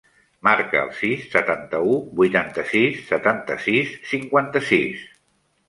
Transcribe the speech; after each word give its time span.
Marca 0.45 0.79
el 0.83 0.87
sis, 1.01 1.27
setanta-u, 1.33 1.99
vuitanta-sis, 2.21 2.99
setanta-sis, 3.13 3.95
cinquanta-sis. 4.15 5.09